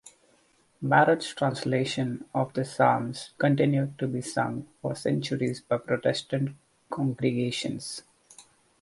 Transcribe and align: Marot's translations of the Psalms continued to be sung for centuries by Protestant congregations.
Marot's 0.81 1.31
translations 1.31 2.23
of 2.33 2.53
the 2.53 2.65
Psalms 2.65 3.35
continued 3.37 3.99
to 3.99 4.07
be 4.07 4.19
sung 4.19 4.65
for 4.81 4.95
centuries 4.95 5.61
by 5.61 5.77
Protestant 5.77 6.55
congregations. 6.89 8.01